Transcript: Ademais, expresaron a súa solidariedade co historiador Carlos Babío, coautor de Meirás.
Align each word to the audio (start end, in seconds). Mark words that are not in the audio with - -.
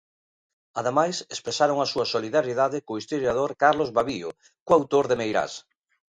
Ademais, 0.79 1.17
expresaron 1.35 1.77
a 1.79 1.89
súa 1.91 2.09
solidariedade 2.13 2.83
co 2.85 2.99
historiador 3.01 3.51
Carlos 3.63 3.93
Babío, 3.97 4.29
coautor 4.67 5.05
de 5.07 5.17
Meirás. 5.21 5.53